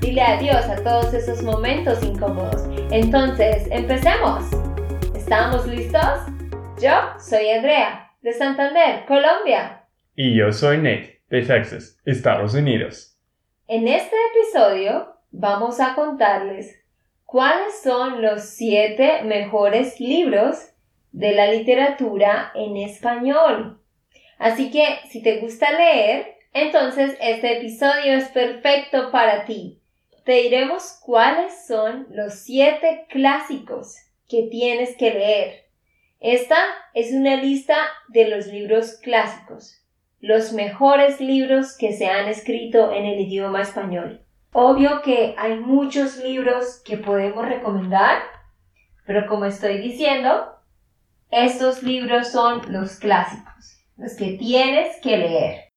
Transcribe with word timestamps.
Dile 0.00 0.22
adiós 0.22 0.64
a 0.68 0.76
todos 0.76 1.12
esos 1.12 1.42
momentos 1.42 2.02
incómodos. 2.04 2.62
Entonces, 2.92 3.66
empecemos. 3.70 4.44
¿Estamos 5.14 5.66
listos? 5.66 6.20
Yo 6.80 6.92
soy 7.18 7.50
Andrea, 7.50 8.12
de 8.22 8.32
Santander, 8.32 9.04
Colombia. 9.06 9.84
Y 10.14 10.36
yo 10.36 10.52
soy 10.52 10.78
Nate, 10.78 11.22
de 11.28 11.42
Texas, 11.42 11.98
Estados 12.04 12.54
Unidos. 12.54 13.18
En 13.66 13.88
este 13.88 14.14
episodio 14.32 15.16
vamos 15.32 15.80
a 15.80 15.96
contarles 15.96 16.80
cuáles 17.24 17.82
son 17.82 18.22
los 18.22 18.42
siete 18.42 19.22
mejores 19.24 19.98
libros 19.98 20.74
de 21.10 21.32
la 21.32 21.50
literatura 21.50 22.52
en 22.54 22.76
español. 22.76 23.80
Así 24.38 24.70
que 24.70 25.00
si 25.10 25.22
te 25.22 25.40
gusta 25.40 25.72
leer, 25.72 26.36
entonces 26.52 27.16
este 27.20 27.58
episodio 27.58 28.12
es 28.12 28.28
perfecto 28.28 29.10
para 29.10 29.44
ti. 29.44 29.80
Te 30.28 30.42
diremos 30.42 31.00
cuáles 31.06 31.66
son 31.66 32.06
los 32.10 32.40
siete 32.40 33.06
clásicos 33.08 33.96
que 34.28 34.42
tienes 34.50 34.94
que 34.94 35.10
leer. 35.10 35.70
Esta 36.20 36.58
es 36.92 37.14
una 37.14 37.36
lista 37.36 37.78
de 38.08 38.28
los 38.28 38.46
libros 38.48 38.98
clásicos, 39.02 39.82
los 40.20 40.52
mejores 40.52 41.18
libros 41.18 41.74
que 41.78 41.94
se 41.94 42.08
han 42.08 42.28
escrito 42.28 42.92
en 42.92 43.06
el 43.06 43.20
idioma 43.20 43.62
español. 43.62 44.22
Obvio 44.52 45.00
que 45.00 45.34
hay 45.38 45.60
muchos 45.60 46.18
libros 46.18 46.82
que 46.84 46.98
podemos 46.98 47.48
recomendar, 47.48 48.18
pero 49.06 49.26
como 49.28 49.46
estoy 49.46 49.78
diciendo, 49.78 50.58
estos 51.30 51.82
libros 51.82 52.28
son 52.28 52.70
los 52.70 52.96
clásicos 52.96 53.78
los 53.96 54.14
que 54.14 54.36
tienes 54.38 55.00
que 55.02 55.16
leer. 55.16 55.67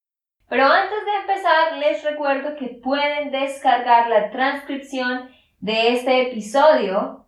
Pero 0.51 0.67
antes 0.67 0.99
de 1.05 1.15
empezar, 1.21 1.77
les 1.77 2.03
recuerdo 2.03 2.57
que 2.57 2.81
pueden 2.83 3.31
descargar 3.31 4.09
la 4.09 4.31
transcripción 4.31 5.29
de 5.61 5.93
este 5.93 6.23
episodio, 6.23 7.25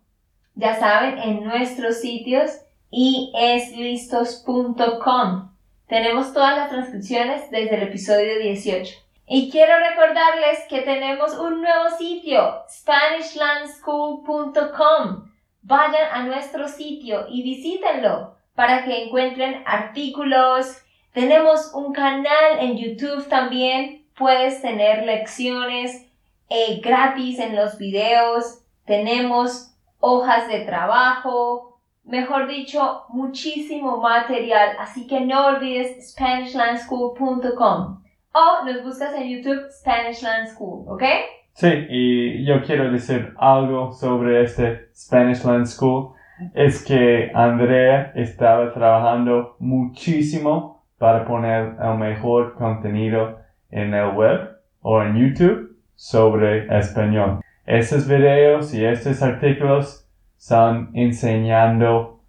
ya 0.54 0.78
saben, 0.78 1.18
en 1.18 1.42
nuestros 1.42 2.02
sitios 2.02 2.50
eslistos.com. 2.90 5.54
Tenemos 5.86 6.34
todas 6.34 6.54
las 6.54 6.68
transcripciones 6.68 7.50
desde 7.50 7.76
el 7.76 7.84
episodio 7.84 8.38
18. 8.38 8.94
Y 9.26 9.50
quiero 9.50 9.72
recordarles 9.78 10.58
que 10.68 10.82
tenemos 10.82 11.32
un 11.38 11.62
nuevo 11.62 11.96
sitio, 11.96 12.62
SpanishLandSchool.com. 12.68 15.30
Vayan 15.62 16.12
a 16.12 16.24
nuestro 16.24 16.68
sitio 16.68 17.24
y 17.30 17.42
visítenlo 17.42 18.34
para 18.54 18.84
que 18.84 19.04
encuentren 19.04 19.62
artículos, 19.64 20.83
tenemos 21.14 21.72
un 21.74 21.92
canal 21.92 22.58
en 22.58 22.76
YouTube 22.76 23.28
también. 23.28 24.02
Puedes 24.18 24.60
tener 24.60 25.06
lecciones 25.06 26.10
eh, 26.50 26.80
gratis 26.82 27.38
en 27.38 27.54
los 27.54 27.78
videos. 27.78 28.64
Tenemos 28.84 29.72
hojas 30.00 30.48
de 30.48 30.64
trabajo. 30.64 31.78
Mejor 32.04 32.48
dicho, 32.48 33.04
muchísimo 33.10 33.98
material. 33.98 34.70
Así 34.80 35.06
que 35.06 35.20
no 35.20 35.46
olvides 35.46 36.10
SpanishLandSchool.com. 36.10 38.02
O 38.32 38.64
nos 38.66 38.82
buscas 38.82 39.14
en 39.14 39.28
YouTube 39.28 39.70
Spanishland 39.70 40.48
School, 40.48 40.84
¿ok? 40.88 41.04
Sí, 41.52 41.68
y 41.88 42.44
yo 42.44 42.60
quiero 42.64 42.90
decir 42.90 43.32
algo 43.38 43.92
sobre 43.92 44.42
este 44.42 44.88
Spanishland 44.92 45.66
School. 45.66 46.14
Es 46.52 46.84
que 46.84 47.30
Andrea 47.32 48.10
estaba 48.16 48.74
trabajando 48.74 49.54
muchísimo 49.60 50.73
para 51.04 51.26
poner 51.26 51.76
el 51.82 51.98
mejor 51.98 52.54
contenido 52.54 53.38
en 53.70 53.92
el 53.92 54.12
web 54.12 54.56
o 54.80 55.02
en 55.02 55.16
YouTube 55.16 55.76
sobre 55.94 56.66
español. 56.78 57.42
Estos 57.66 58.08
videos 58.08 58.72
y 58.72 58.86
estos 58.86 59.20
artículos 59.22 60.08
son 60.38 60.92
enseñando 60.94 62.22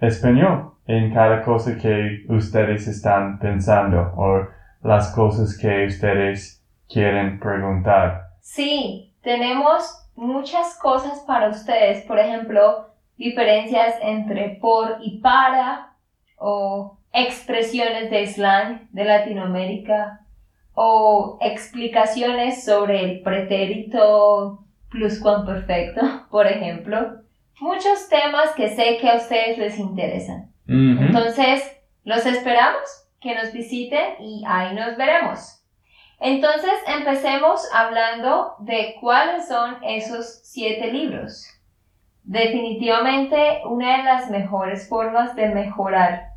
español 0.00 0.72
en 0.88 1.14
cada 1.14 1.44
cosa 1.44 1.78
que 1.78 2.24
ustedes 2.28 2.88
están 2.88 3.38
pensando 3.38 4.12
o 4.16 4.48
las 4.82 5.14
cosas 5.14 5.56
que 5.56 5.86
ustedes 5.86 6.66
quieren 6.88 7.38
preguntar. 7.38 8.30
Sí, 8.40 9.14
tenemos 9.22 10.10
muchas 10.16 10.76
cosas 10.80 11.20
para 11.20 11.50
ustedes, 11.50 12.04
por 12.04 12.18
ejemplo, 12.18 12.88
diferencias 13.16 13.94
entre 14.02 14.58
por 14.60 14.96
y 15.02 15.20
para 15.20 15.92
o 16.36 16.97
expresiones 17.12 18.10
de 18.10 18.26
slang 18.26 18.88
de 18.90 19.04
Latinoamérica 19.04 20.20
o 20.74 21.38
explicaciones 21.40 22.64
sobre 22.64 23.02
el 23.02 23.22
pretérito 23.22 24.64
pluscuamperfecto, 24.90 26.00
por 26.30 26.46
ejemplo. 26.46 27.22
Muchos 27.60 28.08
temas 28.08 28.50
que 28.54 28.68
sé 28.68 28.98
que 29.00 29.10
a 29.10 29.16
ustedes 29.16 29.58
les 29.58 29.78
interesan. 29.78 30.52
Entonces, 30.68 31.62
los 32.04 32.26
esperamos 32.26 32.82
que 33.20 33.34
nos 33.34 33.52
visiten 33.52 34.20
y 34.20 34.44
ahí 34.46 34.74
nos 34.74 34.96
veremos. 34.96 35.64
Entonces, 36.20 36.72
empecemos 36.86 37.62
hablando 37.72 38.54
de 38.60 38.96
cuáles 39.00 39.48
son 39.48 39.78
esos 39.82 40.40
siete 40.44 40.92
libros. 40.92 41.46
Definitivamente, 42.22 43.62
una 43.64 43.96
de 43.96 44.02
las 44.04 44.30
mejores 44.30 44.88
formas 44.88 45.34
de 45.34 45.48
mejorar 45.48 46.27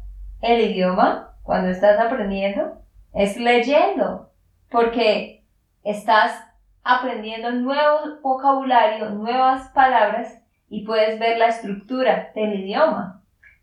el 0.41 0.71
idioma 0.71 1.35
cuando 1.43 1.69
estás 1.69 1.99
aprendiendo 1.99 2.81
es 3.13 3.37
leyendo, 3.37 4.31
porque 4.69 5.43
estás 5.83 6.31
aprendiendo 6.83 7.51
nuevo 7.51 8.19
vocabulario, 8.21 9.09
nuevas 9.09 9.69
palabras 9.69 10.41
y 10.69 10.85
puedes 10.85 11.19
ver 11.19 11.37
la 11.37 11.47
estructura 11.47 12.31
del 12.33 12.59
idioma. 12.61 13.21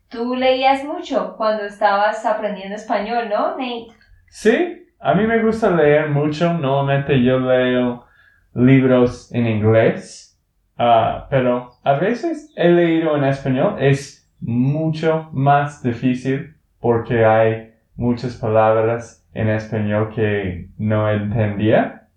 Tú 0.09 0.35
leías 0.35 0.83
mucho 0.83 1.35
cuando 1.37 1.63
estabas 1.65 2.25
aprendiendo 2.25 2.75
español, 2.75 3.29
¿no, 3.29 3.51
Nate? 3.51 3.87
Sí, 4.27 4.87
a 4.99 5.13
mí 5.13 5.25
me 5.25 5.41
gusta 5.43 5.69
leer 5.69 6.09
mucho. 6.09 6.53
Normalmente 6.53 7.21
yo 7.23 7.39
leo 7.39 8.05
libros 8.53 9.31
en 9.33 9.47
inglés, 9.47 10.39
ah, 10.77 11.27
pero 11.29 11.71
a 11.83 11.93
veces 11.93 12.51
he 12.55 12.69
leído 12.69 13.15
en 13.17 13.23
español. 13.23 13.75
Es 13.79 14.31
mucho 14.39 15.29
más 15.31 15.83
difícil 15.83 16.58
porque 16.79 17.25
hay 17.25 17.73
muchas 17.95 18.35
palabras 18.35 19.25
en 19.33 19.49
español 19.49 20.11
que 20.13 20.69
no 20.77 21.09
entendía 21.09 22.07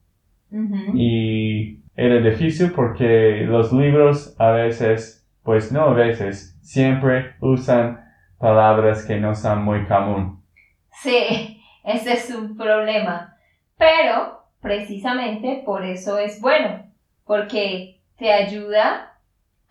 y 0.95 1.81
era 1.97 2.21
difícil 2.21 2.73
porque 2.73 3.45
los 3.47 3.73
libros 3.73 4.37
a 4.39 4.51
veces, 4.51 5.27
pues 5.43 5.73
no 5.73 5.83
a 5.83 5.95
veces, 5.95 6.59
siempre 6.63 7.35
usan 7.41 8.05
palabras 8.39 9.05
que 9.05 9.19
no 9.19 9.35
son 9.35 9.65
muy 9.65 9.87
común. 9.87 10.43
Sí, 10.91 11.63
ese 11.85 12.13
es 12.15 12.31
un 12.31 12.57
problema. 12.57 13.37
Pero 13.79 14.45
precisamente 14.61 15.63
por 15.65 15.85
eso 15.85 16.19
es 16.19 16.41
bueno, 16.41 16.87
porque 17.25 18.01
te 18.17 18.33
ayuda 18.33 19.19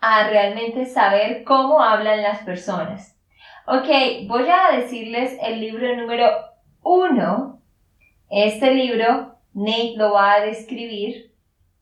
a 0.00 0.28
realmente 0.28 0.84
saber 0.84 1.44
cómo 1.44 1.82
hablan 1.82 2.22
las 2.22 2.40
personas. 2.40 3.11
Ok, 3.66 4.26
voy 4.26 4.44
a 4.48 4.76
decirles 4.76 5.38
el 5.40 5.60
libro 5.60 5.96
número 5.96 6.26
uno. 6.82 7.60
Este 8.28 8.74
libro, 8.74 9.36
Nate 9.54 9.94
lo 9.96 10.12
va 10.12 10.34
a 10.34 10.40
describir. 10.40 11.32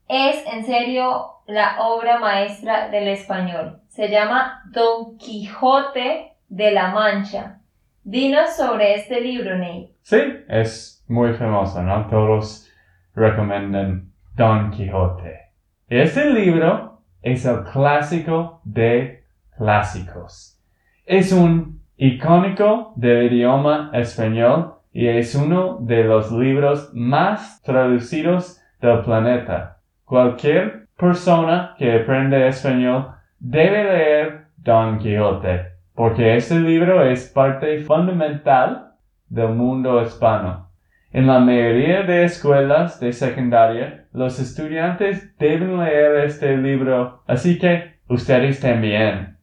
Es 0.07 0.45
en 0.45 0.63
serio 0.63 1.41
la 1.47 1.77
obra 1.79 2.19
maestra 2.19 2.89
del 2.89 3.07
español. 3.07 3.81
Se 3.87 4.09
llama 4.09 4.61
Don 4.69 5.17
Quijote 5.17 6.33
de 6.49 6.71
la 6.71 6.91
Mancha. 6.91 7.61
Dinos 8.03 8.55
sobre 8.55 8.95
este 8.95 9.19
libro, 9.19 9.57
Nate. 9.57 9.95
Sí, 10.03 10.21
es 10.49 11.03
muy 11.07 11.33
famoso, 11.33 11.81
¿no? 11.81 12.05
Todos 12.07 12.69
recomiendan 13.15 14.13
Don 14.35 14.69
Quijote. 14.69 15.49
Este 15.87 16.29
libro 16.29 17.01
es 17.23 17.43
el 17.45 17.63
clásico 17.63 18.61
de 18.65 19.25
clásicos. 19.57 20.60
Es 21.05 21.31
un 21.31 21.81
icónico 21.97 22.93
del 22.95 23.33
idioma 23.33 23.89
español 23.93 24.75
y 24.93 25.07
es 25.07 25.33
uno 25.33 25.77
de 25.81 26.03
los 26.03 26.31
libros 26.31 26.91
más 26.93 27.61
traducidos 27.63 28.61
del 28.79 29.01
planeta. 29.01 29.77
Cualquier 30.05 30.87
persona 30.97 31.75
que 31.77 32.01
aprende 32.01 32.47
español 32.47 33.07
debe 33.39 33.83
leer 33.83 34.45
Don 34.57 34.99
Quijote, 34.99 35.71
porque 35.95 36.35
este 36.35 36.59
libro 36.59 37.03
es 37.03 37.27
parte 37.29 37.79
fundamental 37.79 38.91
del 39.27 39.49
mundo 39.49 40.01
hispano. 40.03 40.69
En 41.11 41.25
la 41.27 41.39
mayoría 41.39 42.03
de 42.03 42.25
escuelas 42.25 42.99
de 42.99 43.11
secundaria, 43.11 44.05
los 44.13 44.39
estudiantes 44.39 45.35
deben 45.37 45.77
leer 45.79 46.25
este 46.25 46.55
libro, 46.57 47.23
así 47.25 47.57
que 47.57 47.95
ustedes 48.07 48.59
también. 48.59 49.37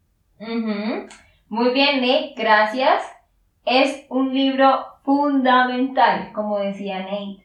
Muy 1.49 1.71
bien, 1.71 2.01
Nick, 2.01 2.37
gracias. 2.37 3.01
Es 3.65 4.05
un 4.09 4.35
libro 4.35 4.85
fundamental, 5.03 6.31
como 6.31 6.59
decía 6.59 6.99
Nate. 6.99 7.43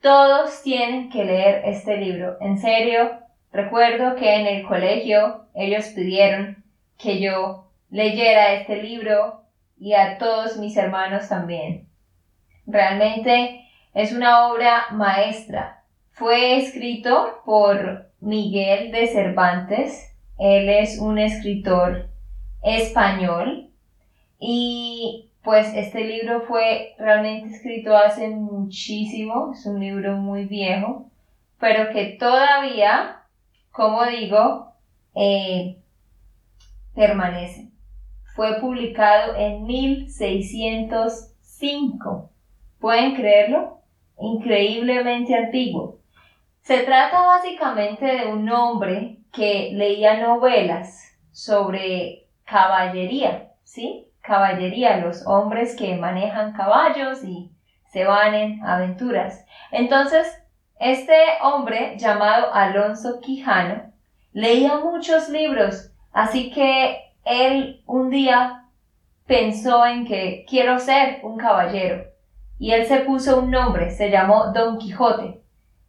Todos 0.00 0.62
tienen 0.62 1.10
que 1.10 1.26
leer 1.26 1.60
este 1.66 1.98
libro. 1.98 2.38
En 2.40 2.56
serio, 2.56 3.10
recuerdo 3.52 4.16
que 4.16 4.36
en 4.36 4.46
el 4.46 4.66
colegio 4.66 5.44
ellos 5.54 5.84
pidieron 5.88 6.64
que 6.96 7.20
yo 7.20 7.66
leyera 7.90 8.54
este 8.54 8.82
libro 8.82 9.42
y 9.78 9.92
a 9.92 10.16
todos 10.16 10.56
mis 10.56 10.74
hermanos 10.78 11.28
también. 11.28 11.86
Realmente 12.66 13.68
es 13.92 14.12
una 14.12 14.48
obra 14.48 14.86
maestra. 14.92 15.84
Fue 16.12 16.56
escrito 16.56 17.42
por 17.44 18.10
Miguel 18.20 18.90
de 18.90 19.06
Cervantes. 19.06 20.16
Él 20.38 20.70
es 20.70 20.98
un 20.98 21.18
escritor 21.18 22.13
español 22.64 23.70
y 24.40 25.30
pues 25.44 25.72
este 25.74 26.04
libro 26.04 26.40
fue 26.42 26.94
realmente 26.98 27.54
escrito 27.54 27.96
hace 27.96 28.28
muchísimo, 28.30 29.52
es 29.52 29.64
un 29.66 29.78
libro 29.78 30.16
muy 30.16 30.46
viejo, 30.46 31.08
pero 31.60 31.92
que 31.92 32.16
todavía, 32.18 33.20
como 33.70 34.04
digo, 34.06 34.72
eh, 35.14 35.76
permanece. 36.94 37.68
Fue 38.34 38.58
publicado 38.60 39.36
en 39.36 39.64
1605. 39.64 42.30
¿Pueden 42.80 43.14
creerlo? 43.14 43.78
Increíblemente 44.18 45.34
antiguo. 45.34 45.98
Se 46.62 46.84
trata 46.84 47.26
básicamente 47.26 48.06
de 48.06 48.26
un 48.26 48.50
hombre 48.50 49.18
que 49.32 49.70
leía 49.74 50.20
novelas 50.20 51.16
sobre 51.30 52.23
caballería, 52.44 53.52
¿sí? 53.62 54.10
caballería, 54.24 54.96
los 54.96 55.26
hombres 55.26 55.76
que 55.76 55.96
manejan 55.96 56.54
caballos 56.54 57.22
y 57.22 57.52
se 57.92 58.04
van 58.04 58.34
en 58.34 58.64
aventuras. 58.64 59.44
Entonces, 59.70 60.26
este 60.80 61.14
hombre 61.42 61.96
llamado 61.98 62.52
Alonso 62.52 63.20
Quijano 63.20 63.92
leía 64.32 64.78
muchos 64.78 65.28
libros, 65.28 65.92
así 66.12 66.50
que 66.50 67.14
él 67.24 67.82
un 67.86 68.10
día 68.10 68.64
pensó 69.26 69.86
en 69.86 70.06
que 70.06 70.44
quiero 70.48 70.78
ser 70.78 71.20
un 71.22 71.38
caballero 71.38 72.04
y 72.58 72.72
él 72.72 72.86
se 72.86 73.00
puso 73.00 73.40
un 73.40 73.50
nombre, 73.50 73.90
se 73.90 74.10
llamó 74.10 74.52
Don 74.52 74.78
Quijote 74.78 75.40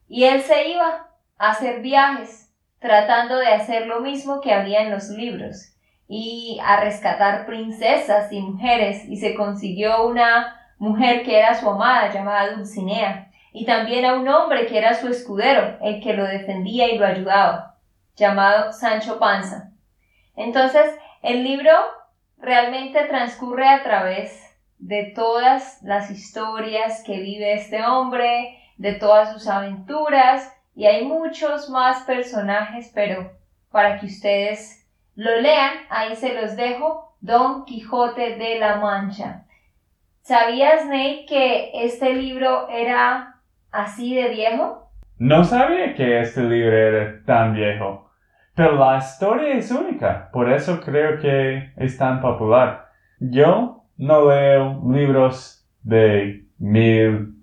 y 0.07 0.25
él 0.25 0.41
se 0.41 0.69
iba 0.69 1.09
a 1.37 1.49
hacer 1.49 1.81
viajes 1.81 2.53
tratando 2.79 3.37
de 3.37 3.47
hacer 3.47 3.87
lo 3.87 4.01
mismo 4.01 4.41
que 4.41 4.53
había 4.53 4.81
en 4.81 4.91
los 4.91 5.09
libros 5.09 5.74
y 6.07 6.59
a 6.63 6.81
rescatar 6.81 7.45
princesas 7.45 8.31
y 8.31 8.41
mujeres 8.41 9.05
y 9.05 9.17
se 9.17 9.35
consiguió 9.35 10.05
una 10.05 10.55
mujer 10.77 11.23
que 11.23 11.37
era 11.37 11.55
su 11.55 11.69
amada 11.69 12.11
llamada 12.13 12.51
Dulcinea 12.51 13.31
y 13.51 13.65
también 13.65 14.05
a 14.05 14.15
un 14.15 14.27
hombre 14.27 14.65
que 14.65 14.77
era 14.77 14.93
su 14.93 15.07
escudero, 15.07 15.77
el 15.81 16.01
que 16.01 16.13
lo 16.13 16.25
defendía 16.25 16.91
y 16.91 16.97
lo 16.97 17.05
ayudaba, 17.05 17.77
llamado 18.15 18.73
Sancho 18.73 19.17
Panza. 19.17 19.71
Entonces, 20.35 20.93
el 21.21 21.43
libro 21.43 21.71
realmente 22.37 23.05
transcurre 23.05 23.69
a 23.69 23.81
través 23.81 24.41
de 24.77 25.13
todas 25.15 25.81
las 25.83 26.11
historias 26.11 27.01
que 27.05 27.19
vive 27.19 27.53
este 27.53 27.85
hombre, 27.85 28.59
de 28.77 28.93
todas 28.93 29.31
sus 29.31 29.47
aventuras, 29.47 30.53
y 30.75 30.85
hay 30.87 31.05
muchos 31.05 31.69
más 31.69 32.03
personajes, 32.03 32.91
pero 32.93 33.31
para 33.71 33.99
que 33.99 34.07
ustedes 34.07 34.84
lo 35.15 35.41
lean, 35.41 35.73
ahí 35.89 36.15
se 36.15 36.33
los 36.39 36.55
dejo, 36.55 37.15
Don 37.21 37.65
Quijote 37.65 38.35
de 38.35 38.59
la 38.59 38.77
Mancha. 38.77 39.45
¿Sabías, 40.21 40.85
Nate, 40.85 41.25
que 41.27 41.71
este 41.85 42.13
libro 42.13 42.67
era 42.69 43.39
así 43.71 44.15
de 44.15 44.29
viejo? 44.29 44.89
No 45.17 45.43
sabía 45.43 45.93
que 45.93 46.19
este 46.19 46.43
libro 46.43 46.75
era 46.75 47.23
tan 47.25 47.53
viejo, 47.53 48.09
pero 48.53 48.75
la 48.75 48.97
historia 48.97 49.53
es 49.53 49.71
única, 49.71 50.29
por 50.31 50.51
eso 50.51 50.81
creo 50.81 51.19
que 51.19 51.71
es 51.77 51.97
tan 51.97 52.21
popular. 52.21 52.89
Yo 53.19 53.85
no 53.97 54.29
leo 54.29 54.81
libros 54.91 55.65
de 55.83 56.45
mil 56.57 57.34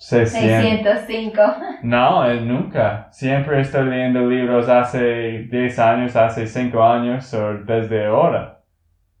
605. 0.00 1.42
No, 1.82 2.34
nunca. 2.40 3.08
Siempre 3.10 3.60
estoy 3.60 3.84
leyendo 3.90 4.26
libros 4.26 4.66
hace 4.66 5.46
10 5.50 5.78
años, 5.78 6.16
hace 6.16 6.46
5 6.46 6.82
años 6.82 7.34
o 7.34 7.58
desde 7.64 8.06
ahora. 8.06 8.62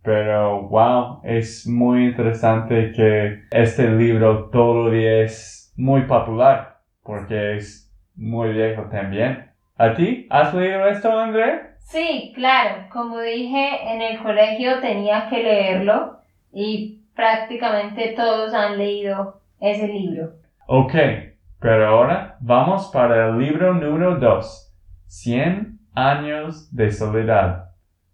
Pero 0.02 0.68
wow, 0.68 1.20
es 1.22 1.66
muy 1.66 2.06
interesante 2.06 2.92
que 2.92 3.42
este 3.50 3.90
libro 3.90 4.48
todavía 4.48 5.24
es 5.24 5.74
muy 5.76 6.02
popular 6.02 6.78
porque 7.02 7.56
es 7.56 7.94
muy 8.14 8.54
viejo 8.54 8.84
también. 8.90 9.50
¿A 9.76 9.92
ti? 9.92 10.26
¿Has 10.30 10.54
leído 10.54 10.86
esto, 10.86 11.12
André? 11.12 11.74
Sí, 11.80 12.32
claro. 12.34 12.86
Como 12.90 13.20
dije, 13.20 13.92
en 13.92 14.00
el 14.00 14.22
colegio 14.22 14.80
tenía 14.80 15.28
que 15.28 15.42
leerlo 15.42 16.20
y 16.54 17.02
prácticamente 17.14 18.14
todos 18.16 18.54
han 18.54 18.78
leído 18.78 19.42
ese 19.60 19.86
libro. 19.86 20.39
Ok, 20.72 20.94
pero 21.58 21.88
ahora 21.88 22.36
vamos 22.38 22.92
para 22.92 23.30
el 23.30 23.40
libro 23.40 23.74
número 23.74 24.20
2, 24.20 24.72
100 25.06 25.80
años 25.96 26.72
de 26.72 26.92
soledad. 26.92 27.70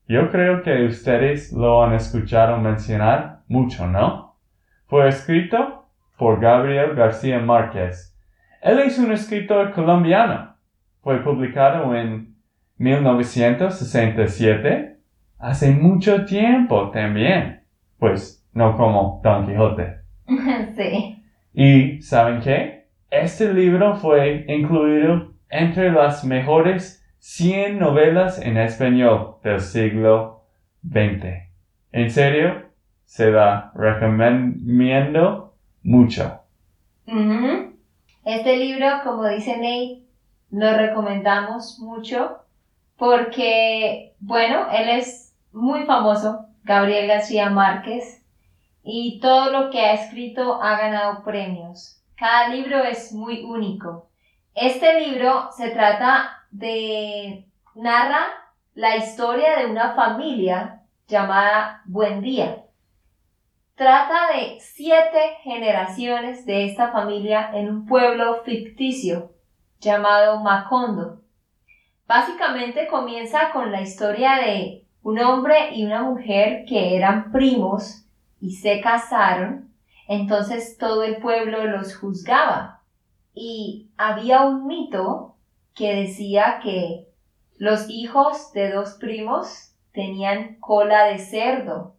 Yo 0.08 0.30
creo 0.30 0.62
que 0.62 0.86
ustedes 0.86 1.52
lo 1.52 1.84
han 1.84 1.92
escuchado 1.92 2.56
mencionar 2.56 3.40
mucho, 3.46 3.86
¿no? 3.86 4.38
Fue 4.86 5.06
escrito 5.06 5.84
por 6.16 6.40
Gabriel 6.40 6.94
García 6.94 7.40
Márquez. 7.40 8.18
Él 8.62 8.78
es 8.78 8.98
un 8.98 9.12
escritor 9.12 9.72
colombiano. 9.72 10.54
Fue 11.02 11.22
publicado 11.22 11.94
en 11.94 12.36
1967, 12.78 14.96
hace 15.38 15.72
mucho 15.72 16.24
tiempo 16.24 16.90
también. 16.90 17.64
Pues 17.98 18.48
no 18.54 18.78
como 18.78 19.20
Don 19.22 19.46
Quijote. 19.46 19.98
sí. 20.74 21.15
Y 21.58 22.02
¿saben 22.02 22.42
qué? 22.42 22.84
Este 23.10 23.50
libro 23.54 23.96
fue 23.96 24.44
incluido 24.46 25.32
entre 25.48 25.90
las 25.90 26.22
mejores 26.22 27.02
100 27.20 27.78
novelas 27.78 28.38
en 28.38 28.58
español 28.58 29.36
del 29.42 29.62
siglo 29.62 30.42
XX. 30.86 31.48
En 31.92 32.10
serio, 32.10 32.66
se 33.06 33.30
la 33.30 33.72
recomiendo 33.74 35.54
mucho. 35.82 36.42
Este 38.26 38.56
libro, 38.58 38.86
como 39.02 39.26
dice 39.26 39.56
Nate, 39.56 40.02
lo 40.50 40.76
recomendamos 40.76 41.78
mucho 41.78 42.36
porque, 42.98 44.12
bueno, 44.20 44.66
él 44.72 44.90
es 44.90 45.34
muy 45.54 45.84
famoso, 45.84 46.48
Gabriel 46.64 47.06
García 47.08 47.48
Márquez, 47.48 48.25
y 48.88 49.18
todo 49.18 49.50
lo 49.50 49.70
que 49.70 49.80
ha 49.80 49.94
escrito 49.94 50.62
ha 50.62 50.78
ganado 50.78 51.24
premios. 51.24 52.00
Cada 52.16 52.50
libro 52.50 52.84
es 52.84 53.12
muy 53.12 53.42
único. 53.42 54.08
Este 54.54 55.00
libro 55.00 55.50
se 55.56 55.70
trata 55.70 56.46
de, 56.52 57.48
narra 57.74 58.28
la 58.74 58.96
historia 58.96 59.58
de 59.58 59.66
una 59.66 59.94
familia 59.94 60.82
llamada 61.08 61.82
Buen 61.84 62.20
Día. 62.20 62.62
Trata 63.74 64.28
de 64.32 64.58
siete 64.60 65.18
generaciones 65.42 66.46
de 66.46 66.66
esta 66.66 66.92
familia 66.92 67.50
en 67.54 67.68
un 67.68 67.86
pueblo 67.86 68.42
ficticio 68.44 69.32
llamado 69.80 70.40
Macondo. 70.44 71.22
Básicamente 72.06 72.86
comienza 72.86 73.50
con 73.52 73.72
la 73.72 73.80
historia 73.80 74.36
de 74.36 74.86
un 75.02 75.18
hombre 75.18 75.74
y 75.74 75.84
una 75.84 76.02
mujer 76.02 76.64
que 76.66 76.96
eran 76.96 77.32
primos 77.32 78.05
y 78.40 78.56
se 78.56 78.80
casaron, 78.80 79.72
entonces 80.08 80.76
todo 80.78 81.02
el 81.02 81.16
pueblo 81.16 81.64
los 81.64 81.96
juzgaba. 81.96 82.82
Y 83.34 83.90
había 83.96 84.42
un 84.42 84.66
mito 84.66 85.36
que 85.74 85.94
decía 85.94 86.60
que 86.62 87.06
los 87.58 87.88
hijos 87.88 88.52
de 88.52 88.70
dos 88.70 88.94
primos 88.94 89.72
tenían 89.92 90.56
cola 90.60 91.04
de 91.04 91.18
cerdo. 91.18 91.94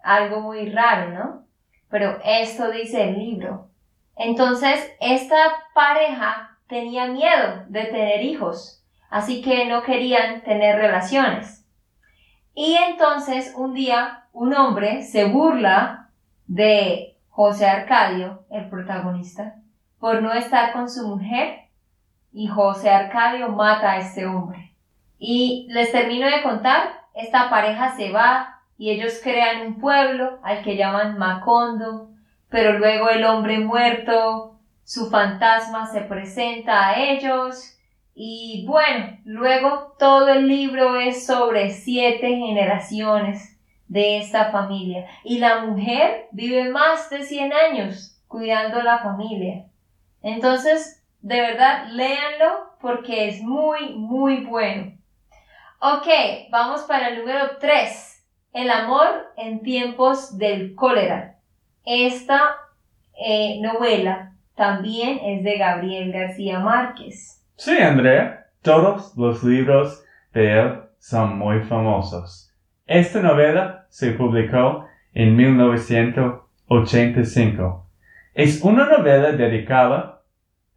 Algo 0.00 0.40
muy 0.40 0.70
raro, 0.70 1.10
¿no? 1.10 1.46
Pero 1.88 2.18
esto 2.24 2.70
dice 2.70 3.08
el 3.08 3.18
libro. 3.18 3.68
Entonces, 4.16 4.92
esta 5.00 5.36
pareja 5.74 6.58
tenía 6.66 7.06
miedo 7.06 7.64
de 7.68 7.84
tener 7.84 8.22
hijos, 8.22 8.82
así 9.10 9.42
que 9.42 9.66
no 9.66 9.82
querían 9.82 10.42
tener 10.42 10.76
relaciones. 10.76 11.64
Y 12.54 12.74
entonces 12.74 13.52
un 13.56 13.74
día 13.74 14.25
un 14.36 14.52
hombre 14.52 15.02
se 15.02 15.24
burla 15.24 16.10
de 16.46 17.16
José 17.30 17.66
Arcadio, 17.66 18.44
el 18.50 18.68
protagonista, 18.68 19.54
por 19.98 20.20
no 20.20 20.30
estar 20.34 20.74
con 20.74 20.90
su 20.90 21.08
mujer 21.08 21.60
y 22.34 22.46
José 22.46 22.90
Arcadio 22.90 23.48
mata 23.48 23.92
a 23.92 23.98
este 23.98 24.26
hombre. 24.26 24.74
Y 25.18 25.66
les 25.70 25.90
termino 25.90 26.26
de 26.26 26.42
contar, 26.42 26.82
esta 27.14 27.48
pareja 27.48 27.96
se 27.96 28.12
va 28.12 28.60
y 28.76 28.90
ellos 28.90 29.20
crean 29.22 29.68
un 29.68 29.80
pueblo 29.80 30.38
al 30.42 30.62
que 30.62 30.76
llaman 30.76 31.16
Macondo, 31.16 32.10
pero 32.50 32.78
luego 32.78 33.08
el 33.08 33.24
hombre 33.24 33.60
muerto, 33.60 34.58
su 34.84 35.08
fantasma 35.08 35.86
se 35.86 36.02
presenta 36.02 36.88
a 36.88 37.00
ellos 37.00 37.78
y 38.14 38.66
bueno, 38.68 39.16
luego 39.24 39.94
todo 39.98 40.28
el 40.28 40.46
libro 40.46 41.00
es 41.00 41.24
sobre 41.24 41.70
siete 41.70 42.28
generaciones 42.36 43.55
de 43.88 44.18
esta 44.18 44.50
familia 44.50 45.06
y 45.24 45.38
la 45.38 45.64
mujer 45.64 46.26
vive 46.32 46.70
más 46.70 47.08
de 47.10 47.22
100 47.22 47.52
años 47.52 48.20
cuidando 48.28 48.82
la 48.82 48.98
familia. 48.98 49.66
Entonces, 50.22 51.04
de 51.20 51.40
verdad, 51.40 51.88
léanlo 51.90 52.72
porque 52.80 53.28
es 53.28 53.40
muy, 53.42 53.94
muy 53.94 54.44
bueno. 54.44 54.92
Ok, 55.80 56.06
vamos 56.50 56.82
para 56.82 57.08
el 57.08 57.18
número 57.18 57.58
3. 57.60 58.24
El 58.52 58.70
amor 58.70 59.32
en 59.36 59.62
tiempos 59.62 60.38
del 60.38 60.74
cólera. 60.74 61.38
Esta 61.84 62.56
eh, 63.14 63.60
novela 63.60 64.32
también 64.54 65.20
es 65.22 65.44
de 65.44 65.58
Gabriel 65.58 66.12
García 66.12 66.58
Márquez. 66.58 67.44
Sí, 67.56 67.76
Andrea. 67.78 68.46
Todos 68.62 69.16
los 69.16 69.44
libros 69.44 70.02
de 70.32 70.60
él 70.60 70.80
son 70.98 71.38
muy 71.38 71.60
famosos. 71.60 72.52
Esta 72.86 73.20
novela 73.20 73.86
se 73.88 74.12
publicó 74.12 74.86
en 75.12 75.34
1985. 75.34 77.90
Es 78.32 78.62
una 78.62 78.86
novela 78.86 79.32
dedicada 79.32 80.22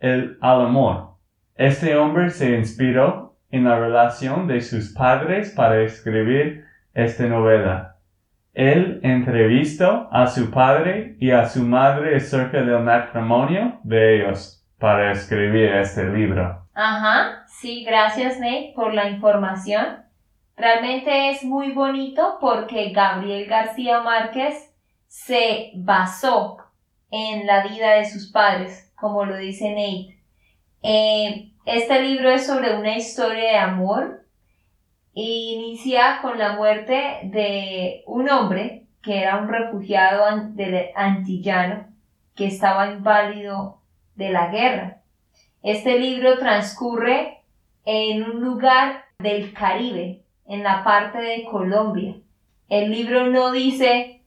al 0.02 0.40
amor. 0.42 1.18
Este 1.56 1.96
hombre 1.96 2.32
se 2.32 2.58
inspiró 2.58 3.38
en 3.52 3.66
la 3.66 3.80
relación 3.80 4.48
de 4.48 4.62
sus 4.62 4.92
padres 4.92 5.52
para 5.52 5.82
escribir 5.82 6.66
esta 6.96 7.26
novela. 7.26 7.98
Él 8.56 9.00
entrevistó 9.04 10.10
a 10.12 10.26
su 10.26 10.50
padre 10.50 11.16
y 11.20 11.30
a 11.30 11.46
su 11.46 11.64
madre 11.64 12.16
acerca 12.16 12.64
del 12.64 12.80
matrimonio 12.80 13.80
de 13.84 14.16
ellos 14.16 14.66
para 14.80 15.12
escribir 15.12 15.76
este 15.76 16.10
libro. 16.10 16.66
Ajá, 16.74 17.46
sí, 17.48 17.84
gracias 17.84 18.40
Nate 18.40 18.74
por 18.76 18.96
la 18.96 19.10
información. 19.10 20.09
Realmente 20.60 21.30
es 21.30 21.44
muy 21.46 21.72
bonito 21.72 22.38
porque 22.42 22.90
Gabriel 22.90 23.48
García 23.48 24.02
Márquez 24.02 24.76
se 25.08 25.72
basó 25.74 26.58
en 27.10 27.48
la 27.48 27.66
vida 27.66 27.94
de 27.94 28.10
sus 28.10 28.30
padres, 28.30 28.92
como 28.96 29.24
lo 29.24 29.38
dice 29.38 29.70
Nate. 29.70 30.22
Eh, 30.84 31.54
este 31.66 32.02
libro 32.02 32.30
es 32.30 32.46
sobre 32.46 32.76
una 32.76 32.98
historia 32.98 33.52
de 33.52 33.58
amor 33.58 34.26
inicia 35.14 36.20
con 36.22 36.38
la 36.38 36.58
muerte 36.58 37.20
de 37.24 38.04
un 38.06 38.30
hombre 38.30 38.88
que 39.02 39.22
era 39.22 39.38
un 39.38 39.48
refugiado 39.48 40.26
antillano 40.96 41.88
que 42.36 42.48
estaba 42.48 42.92
inválido 42.92 43.82
de 44.16 44.30
la 44.30 44.50
guerra. 44.50 45.02
Este 45.64 45.98
libro 45.98 46.38
transcurre 46.38 47.44
en 47.86 48.24
un 48.24 48.42
lugar 48.42 49.06
del 49.20 49.54
Caribe, 49.54 50.24
en 50.50 50.64
la 50.64 50.84
parte 50.84 51.20
de 51.20 51.46
Colombia. 51.46 52.16
El 52.68 52.92
libro 52.92 53.28
no 53.28 53.52
dice 53.52 54.24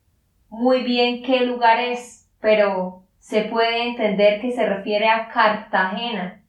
muy 0.49 0.83
bien 0.83 1.23
qué 1.23 1.41
lugar 1.41 1.81
es, 1.81 2.31
pero 2.41 3.02
se 3.19 3.43
puede 3.43 3.88
entender 3.88 4.41
que 4.41 4.52
se 4.52 4.64
refiere 4.64 5.09
a 5.09 5.29
Cartagena. 5.29 6.43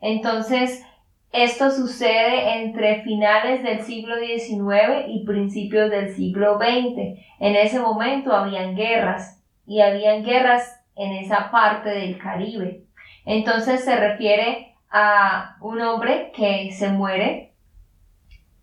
Entonces, 0.00 0.84
esto 1.32 1.70
sucede 1.70 2.62
entre 2.62 3.02
finales 3.02 3.62
del 3.62 3.80
siglo 3.82 4.16
XIX 4.16 5.06
y 5.08 5.24
principios 5.24 5.90
del 5.90 6.14
siglo 6.14 6.58
XX. 6.58 7.18
En 7.38 7.56
ese 7.56 7.78
momento 7.78 8.34
habían 8.34 8.74
guerras 8.74 9.42
y 9.66 9.80
habían 9.80 10.24
guerras 10.24 10.80
en 10.96 11.12
esa 11.12 11.50
parte 11.50 11.90
del 11.90 12.18
Caribe. 12.18 12.84
Entonces 13.24 13.84
se 13.84 13.96
refiere 13.96 14.74
a 14.90 15.56
un 15.60 15.80
hombre 15.80 16.32
que 16.34 16.72
se 16.72 16.88
muere 16.88 17.51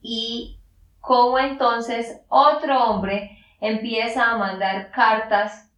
y 0.01 0.59
cómo 0.99 1.39
entonces 1.39 2.21
otro 2.29 2.83
hombre 2.85 3.37
empieza 3.61 4.31
a 4.31 4.37
mandar 4.37 4.91
cartas 4.91 5.71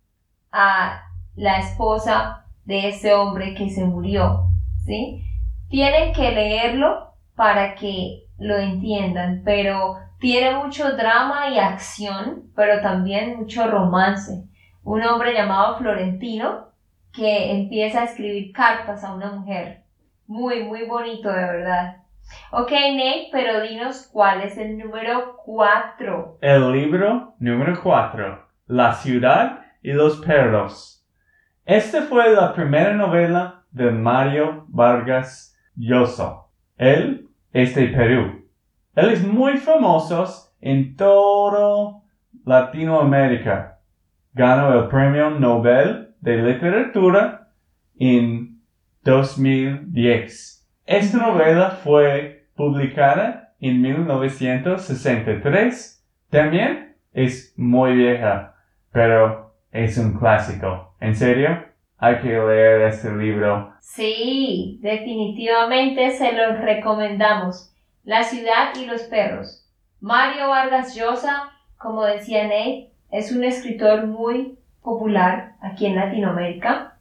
a 0.51 1.03
la 1.35 1.59
esposa 1.59 2.45
de 2.65 2.89
ese 2.89 3.13
hombre 3.13 3.53
que 3.55 3.69
se 3.69 3.83
murió, 3.83 4.47
¿sí? 4.85 5.23
Tienen 5.69 6.13
que 6.13 6.31
leerlo 6.31 7.13
para 7.35 7.75
que 7.75 8.25
lo 8.37 8.57
entiendan, 8.57 9.41
pero 9.43 9.97
tiene 10.19 10.55
mucho 10.55 10.95
drama 10.95 11.49
y 11.49 11.57
acción, 11.57 12.51
pero 12.55 12.81
también 12.81 13.37
mucho 13.37 13.67
romance. 13.67 14.43
Un 14.83 15.03
hombre 15.03 15.33
llamado 15.33 15.77
Florentino 15.77 16.67
que 17.11 17.51
empieza 17.51 18.01
a 18.01 18.05
escribir 18.05 18.51
cartas 18.51 19.03
a 19.03 19.13
una 19.13 19.31
mujer. 19.31 19.83
Muy, 20.27 20.63
muy 20.63 20.85
bonito, 20.85 21.29
de 21.29 21.41
verdad. 21.41 21.97
Ok, 22.51 22.71
Nate, 22.71 23.29
pero 23.31 23.61
dinos 23.61 24.09
cuál 24.11 24.41
es 24.41 24.57
el 24.57 24.77
número 24.77 25.37
4. 25.45 26.37
El 26.41 26.71
libro 26.71 27.35
número 27.39 27.79
4. 27.81 28.45
La 28.67 28.93
ciudad 28.93 29.61
y 29.81 29.93
los 29.93 30.17
perros. 30.17 31.05
Esta 31.65 32.01
fue 32.03 32.33
la 32.33 32.53
primera 32.53 32.93
novela 32.93 33.63
de 33.71 33.91
Mario 33.91 34.65
Vargas 34.67 35.57
Llosa. 35.75 36.41
Él 36.77 37.29
es 37.53 37.75
de 37.75 37.87
Perú. 37.87 38.45
Él 38.95 39.09
es 39.11 39.23
muy 39.23 39.57
famoso 39.57 40.53
en 40.59 40.95
todo 40.95 42.03
Latinoamérica. 42.45 43.79
Ganó 44.33 44.73
el 44.73 44.87
Premio 44.87 45.29
Nobel 45.29 46.13
de 46.19 46.37
Literatura 46.37 47.49
en 47.97 48.61
2010. 49.03 50.60
Esta 50.91 51.17
novela 51.17 51.71
fue 51.83 52.45
publicada 52.55 53.55
en 53.59 53.81
1963. 53.81 56.05
También 56.29 56.95
es 57.13 57.55
muy 57.57 57.95
vieja, 57.95 58.53
pero 58.91 59.55
es 59.71 59.97
un 59.97 60.19
clásico. 60.19 60.93
¿En 60.99 61.15
serio? 61.15 61.71
hay 62.01 62.19
que 62.19 62.29
leer 62.29 62.81
este 62.81 63.15
libro. 63.15 63.75
Sí, 63.79 64.79
definitivamente 64.81 66.09
se 66.09 66.33
los 66.33 66.59
recomendamos. 66.59 67.71
La 68.03 68.23
ciudad 68.23 68.73
y 68.75 68.87
los 68.87 69.03
perros. 69.03 69.69
Mario 69.99 70.49
Vargas 70.49 70.95
Llosa, 70.95 71.51
como 71.77 72.03
decía 72.03 72.45
Nate, 72.45 72.89
es 73.11 73.31
un 73.31 73.43
escritor 73.43 74.07
muy 74.07 74.57
popular 74.81 75.53
aquí 75.61 75.85
en 75.85 75.95
Latinoamérica. 75.95 76.97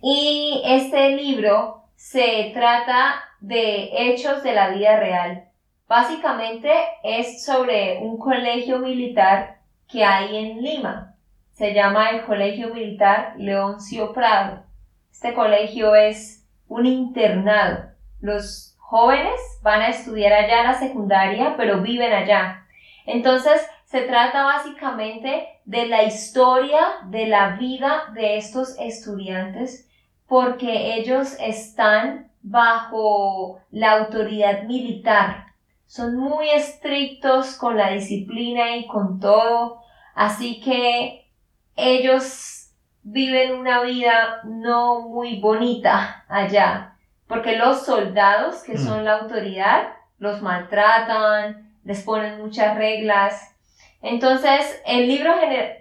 Y 0.00 0.62
este 0.64 1.14
libro 1.14 1.81
se 2.02 2.50
trata 2.52 3.22
de 3.38 3.90
hechos 3.92 4.42
de 4.42 4.52
la 4.52 4.70
vida 4.70 4.98
real. 4.98 5.44
Básicamente 5.86 6.68
es 7.04 7.44
sobre 7.44 8.00
un 8.02 8.18
colegio 8.18 8.80
militar 8.80 9.60
que 9.88 10.04
hay 10.04 10.36
en 10.36 10.62
Lima, 10.62 11.14
se 11.52 11.72
llama 11.72 12.10
el 12.10 12.22
Colegio 12.24 12.74
Militar 12.74 13.34
Leoncio 13.38 14.12
Prado. 14.12 14.64
Este 15.12 15.32
colegio 15.32 15.94
es 15.94 16.44
un 16.66 16.86
internado. 16.86 17.84
Los 18.20 18.74
jóvenes 18.78 19.40
van 19.62 19.82
a 19.82 19.90
estudiar 19.90 20.32
allá 20.32 20.64
la 20.64 20.74
secundaria, 20.74 21.54
pero 21.56 21.82
viven 21.82 22.12
allá. 22.12 22.66
Entonces, 23.06 23.64
se 23.84 24.00
trata 24.02 24.42
básicamente 24.42 25.46
de 25.64 25.86
la 25.86 26.02
historia 26.02 26.80
de 27.04 27.26
la 27.28 27.50
vida 27.50 28.10
de 28.12 28.38
estos 28.38 28.76
estudiantes 28.80 29.88
porque 30.32 30.94
ellos 30.94 31.36
están 31.40 32.32
bajo 32.40 33.60
la 33.70 33.98
autoridad 33.98 34.62
militar. 34.62 35.48
Son 35.84 36.16
muy 36.16 36.48
estrictos 36.48 37.56
con 37.56 37.76
la 37.76 37.90
disciplina 37.90 38.74
y 38.78 38.86
con 38.86 39.20
todo. 39.20 39.82
Así 40.14 40.62
que 40.62 41.30
ellos 41.76 42.70
viven 43.02 43.56
una 43.56 43.82
vida 43.82 44.40
no 44.44 45.06
muy 45.10 45.38
bonita 45.38 46.24
allá, 46.30 46.96
porque 47.26 47.58
los 47.58 47.84
soldados, 47.84 48.62
que 48.62 48.78
mm. 48.78 48.78
son 48.78 49.04
la 49.04 49.18
autoridad, 49.18 49.88
los 50.16 50.40
maltratan, 50.40 51.76
les 51.84 52.02
ponen 52.04 52.40
muchas 52.40 52.74
reglas. 52.78 53.54
Entonces, 54.00 54.80
el 54.86 55.08
libro 55.08 55.34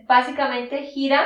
básicamente 0.07 0.87
gira 0.87 1.21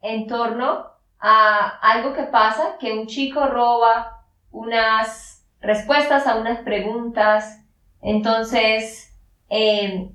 en 0.00 0.26
torno 0.26 0.95
a 1.20 1.78
algo 1.80 2.12
que 2.12 2.24
pasa, 2.24 2.76
que 2.78 2.92
un 2.92 3.06
chico 3.06 3.46
roba 3.46 4.24
unas 4.50 5.44
respuestas 5.60 6.26
a 6.26 6.36
unas 6.36 6.60
preguntas. 6.60 7.62
Entonces, 8.00 9.14
eh, 9.48 10.10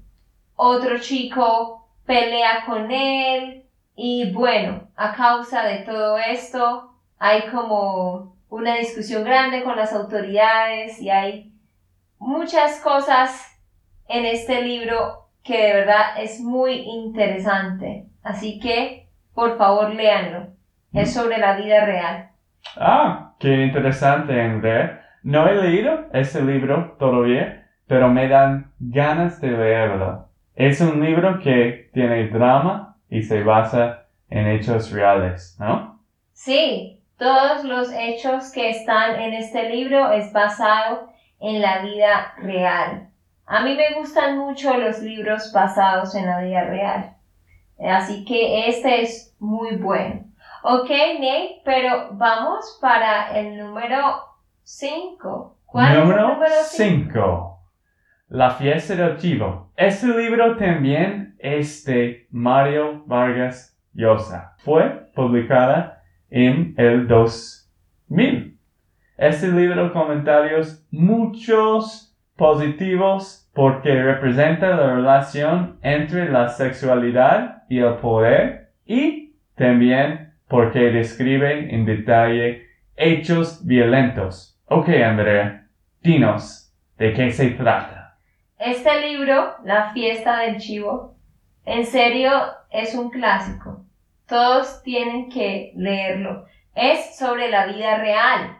otro 0.55 0.99
chico 0.99 1.87
pelea 2.05 2.65
con 2.65 2.91
él 2.91 3.65
y 3.95 4.31
bueno, 4.31 4.87
a 4.95 5.13
causa 5.13 5.63
de 5.63 5.79
todo 5.79 6.17
esto 6.17 6.91
hay 7.19 7.43
como 7.49 8.35
una 8.49 8.75
discusión 8.75 9.23
grande 9.23 9.63
con 9.63 9.75
las 9.75 9.93
autoridades 9.93 10.99
y 10.99 11.09
hay 11.09 11.51
muchas 12.17 12.79
cosas 12.81 13.47
en 14.07 14.25
este 14.25 14.61
libro 14.61 15.29
que 15.43 15.57
de 15.57 15.73
verdad 15.73 16.21
es 16.21 16.39
muy 16.39 16.73
interesante. 16.73 18.07
Así 18.23 18.59
que, 18.59 19.07
por 19.33 19.57
favor, 19.57 19.93
léanlo. 19.93 20.47
Es 20.93 21.15
mm. 21.15 21.19
sobre 21.19 21.37
la 21.37 21.55
vida 21.57 21.85
real. 21.85 22.29
Ah, 22.77 23.33
qué 23.39 23.65
interesante, 23.65 24.39
André. 24.39 24.99
No 25.23 25.47
he 25.47 25.55
leído 25.55 26.07
ese 26.13 26.41
libro 26.41 26.95
todavía, 26.99 27.67
pero 27.87 28.09
me 28.09 28.27
dan 28.27 28.71
ganas 28.79 29.39
de 29.41 29.51
leerlo. 29.51 30.27
Es 30.55 30.81
un 30.81 31.03
libro 31.03 31.39
que 31.39 31.89
tiene 31.93 32.27
drama 32.27 32.97
y 33.09 33.21
se 33.21 33.43
basa 33.43 34.07
en 34.29 34.47
hechos 34.47 34.91
reales, 34.91 35.57
¿no? 35.59 35.99
Sí, 36.33 37.03
todos 37.17 37.63
los 37.63 37.91
hechos 37.93 38.51
que 38.51 38.69
están 38.69 39.19
en 39.19 39.33
este 39.33 39.69
libro 39.69 40.11
es 40.11 40.33
basado 40.33 41.09
en 41.39 41.61
la 41.61 41.83
vida 41.83 42.33
real. 42.37 43.09
A 43.45 43.63
mí 43.63 43.75
me 43.75 43.93
gustan 43.95 44.37
mucho 44.37 44.75
los 44.77 44.99
libros 44.99 45.51
basados 45.53 46.15
en 46.15 46.25
la 46.25 46.41
vida 46.41 46.63
real. 46.63 47.15
Así 47.79 48.23
que 48.25 48.69
este 48.69 49.01
es 49.01 49.35
muy 49.39 49.75
bueno. 49.75 50.30
Ok, 50.63 50.89
Nate, 50.89 51.61
pero 51.65 52.09
vamos 52.11 52.77
para 52.79 53.35
el 53.35 53.57
número 53.57 53.97
5. 54.61 55.57
¿Cuál 55.65 56.07
número 56.07 56.37
5? 56.65 57.59
La 58.29 58.51
fiesta 58.51 58.93
del 58.93 59.17
chivo. 59.17 59.71
Este 59.75 60.05
libro 60.05 60.55
también 60.57 61.35
es 61.39 61.83
de 61.85 62.27
Mario 62.29 63.01
Vargas 63.07 63.75
Llosa. 63.93 64.53
Fue 64.59 65.09
publicada 65.15 66.03
en 66.29 66.75
el 66.77 67.07
2000. 67.07 68.55
Este 69.17 69.47
libro 69.47 69.91
comentarios 69.91 70.85
muchos 70.91 72.15
positivos 72.35 73.49
porque 73.55 74.03
representa 74.03 74.75
la 74.75 74.95
relación 74.95 75.79
entre 75.81 76.31
la 76.31 76.49
sexualidad 76.49 77.63
y 77.67 77.79
el 77.79 77.95
poder 77.95 78.73
y 78.85 79.35
también 79.55 80.20
porque 80.51 80.91
describe 80.91 81.73
en 81.73 81.85
detalle 81.85 82.67
hechos 82.97 83.65
violentos. 83.65 84.59
Ok, 84.65 84.89
Andrea, 84.89 85.65
dinos, 86.01 86.75
¿de 86.97 87.13
qué 87.13 87.31
se 87.31 87.51
trata? 87.51 88.17
Este 88.59 89.07
libro, 89.07 89.55
La 89.63 89.93
fiesta 89.93 90.39
del 90.39 90.57
chivo, 90.57 91.15
en 91.63 91.85
serio 91.85 92.31
es 92.69 92.93
un 92.95 93.09
clásico. 93.11 93.85
Todos 94.27 94.83
tienen 94.83 95.29
que 95.29 95.71
leerlo. 95.77 96.45
Es 96.75 97.17
sobre 97.17 97.49
la 97.49 97.67
vida 97.67 97.97
real. 97.99 98.57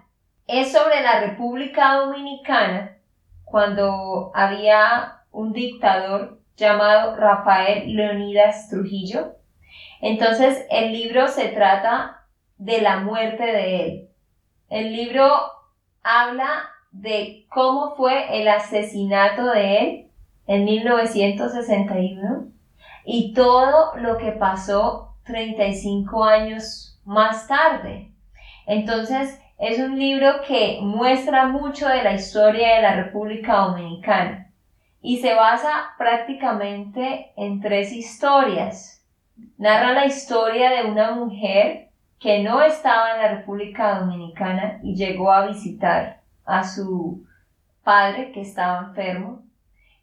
Es 0.47 0.71
sobre 0.71 1.01
la 1.01 1.19
República 1.19 1.95
Dominicana 1.95 2.99
cuando 3.43 4.31
había 4.33 5.23
un 5.31 5.51
dictador 5.51 6.39
llamado 6.55 7.17
Rafael 7.17 7.93
Leonidas 7.93 8.69
Trujillo. 8.69 9.40
Entonces 10.01 10.65
el 10.69 10.93
libro 10.93 11.27
se 11.27 11.49
trata 11.49 12.25
de 12.57 12.81
la 12.81 12.99
muerte 12.99 13.43
de 13.43 13.83
él. 13.83 14.09
El 14.69 14.93
libro 14.93 15.29
habla 16.03 16.69
de 16.91 17.45
cómo 17.49 17.95
fue 17.95 18.41
el 18.41 18.47
asesinato 18.47 19.45
de 19.51 19.77
él 19.77 20.07
en 20.47 20.65
1961 20.65 22.47
y 23.05 23.33
todo 23.33 23.95
lo 23.97 24.17
que 24.17 24.31
pasó 24.31 25.15
35 25.25 26.23
años 26.23 26.99
más 27.05 27.47
tarde. 27.47 28.11
Entonces, 28.65 29.39
es 29.57 29.79
un 29.79 29.99
libro 29.99 30.41
que 30.47 30.79
muestra 30.81 31.47
mucho 31.47 31.87
de 31.87 32.03
la 32.03 32.13
historia 32.13 32.75
de 32.75 32.81
la 32.81 32.95
República 32.95 33.57
Dominicana 33.57 34.51
y 35.01 35.19
se 35.19 35.33
basa 35.35 35.91
prácticamente 35.97 37.31
en 37.37 37.61
tres 37.61 37.91
historias. 37.91 39.00
Narra 39.57 39.93
la 39.93 40.05
historia 40.05 40.69
de 40.71 40.89
una 40.89 41.11
mujer 41.11 41.89
que 42.19 42.43
no 42.43 42.61
estaba 42.61 43.11
en 43.15 43.21
la 43.21 43.27
República 43.37 43.99
Dominicana 43.99 44.79
y 44.83 44.95
llegó 44.95 45.31
a 45.31 45.47
visitar 45.47 46.21
a 46.45 46.63
su 46.63 47.25
padre 47.83 48.31
que 48.31 48.41
estaba 48.41 48.87
enfermo. 48.87 49.43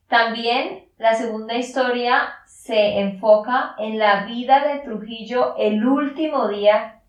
También 0.08 0.86
la 0.98 1.14
segunda 1.14 1.54
historia 1.54 2.28
se 2.46 3.00
enfoca 3.00 3.74
en 3.78 3.98
la 3.98 4.24
vida 4.24 4.66
de 4.66 4.80
Trujillo 4.80 5.54
el 5.56 5.86
último 5.86 6.48
día 6.48 7.00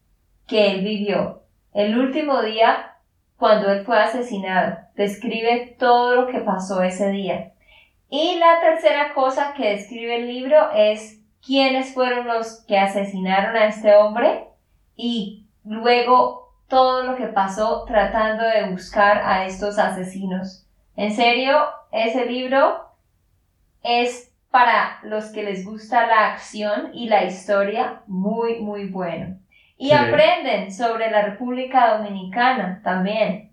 que 0.47 0.71
él 0.71 0.83
vivió 0.83 1.39
el 1.73 1.97
último 1.99 2.41
día, 2.41 2.95
cuando 3.37 3.71
él 3.71 3.85
fue 3.85 3.99
asesinado, 3.99 4.79
describe 4.95 5.75
todo 5.77 6.15
lo 6.15 6.27
que 6.27 6.39
pasó 6.39 6.81
ese 6.81 7.09
día. 7.11 7.53
Y 8.09 8.37
la 8.39 8.59
tercera 8.59 9.13
cosa 9.13 9.53
que 9.55 9.69
describe 9.69 10.17
el 10.17 10.27
libro 10.27 10.71
es 10.75 11.18
quiénes 11.45 11.93
fueron 11.93 12.27
los 12.27 12.63
que 12.67 12.77
asesinaron 12.77 13.55
a 13.55 13.65
este 13.65 13.95
hombre 13.95 14.45
y 14.95 15.45
luego 15.63 16.53
todo 16.67 17.03
lo 17.03 17.15
que 17.15 17.27
pasó 17.27 17.83
tratando 17.85 18.43
de 18.43 18.69
buscar 18.69 19.21
a 19.23 19.45
estos 19.45 19.79
asesinos. 19.79 20.65
En 20.95 21.11
serio, 21.11 21.57
ese 21.91 22.25
libro 22.25 22.85
es 23.83 24.35
para 24.51 24.99
los 25.03 25.25
que 25.31 25.43
les 25.43 25.65
gusta 25.65 26.07
la 26.07 26.33
acción 26.33 26.89
y 26.93 27.07
la 27.07 27.23
historia 27.23 28.01
muy, 28.07 28.59
muy 28.59 28.87
bueno. 28.89 29.37
Y 29.77 29.91
aprenden 29.91 30.71
sobre 30.73 31.09
la 31.09 31.21
República 31.21 31.97
Dominicana 31.97 32.81
también. 32.83 33.51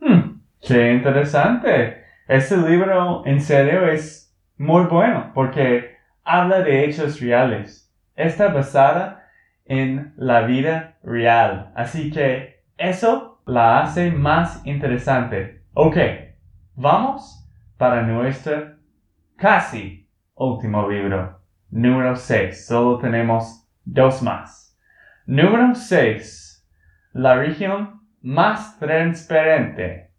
Hmm, 0.00 0.40
qué 0.66 0.92
interesante. 0.92 2.04
Este 2.26 2.56
libro 2.56 3.24
en 3.26 3.40
serio 3.40 3.86
es 3.86 4.34
muy 4.56 4.84
bueno 4.84 5.32
porque 5.34 5.95
habla 6.26 6.60
de 6.60 6.84
hechos 6.84 7.20
reales. 7.20 7.90
Está 8.16 8.48
basada 8.48 9.28
en 9.64 10.12
la 10.16 10.42
vida 10.42 10.98
real. 11.02 11.72
Así 11.74 12.10
que 12.10 12.64
eso 12.76 13.40
la 13.46 13.80
hace 13.80 14.10
más 14.10 14.66
interesante. 14.66 15.62
Ok, 15.72 15.96
vamos 16.74 17.48
para 17.78 18.02
nuestro 18.02 18.76
casi 19.36 20.08
último 20.34 20.88
libro. 20.90 21.40
Número 21.70 22.16
6. 22.16 22.66
Solo 22.66 22.98
tenemos 22.98 23.68
dos 23.84 24.22
más. 24.22 24.76
Número 25.26 25.74
6. 25.74 26.66
La 27.12 27.36
región 27.36 28.00
más 28.20 28.78
transparente. 28.78 30.10